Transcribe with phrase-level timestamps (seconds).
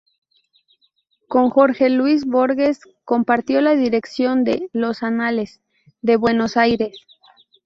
[1.27, 5.61] Con Jorge Luis Borges compartió la dirección de "Los Anales"
[6.01, 7.05] de Buenos Aires.